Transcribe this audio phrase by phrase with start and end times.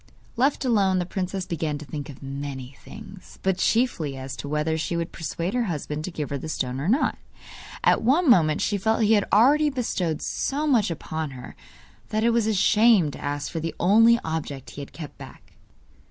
[0.35, 4.75] Left alone, the princess began to think of many things, but chiefly as to whether
[4.75, 7.19] she would persuade her husband to give her the stone or not.
[7.83, 11.55] At one moment she felt he had already bestowed so much upon her
[12.09, 15.53] that it was a shame to ask for the only object he had kept back.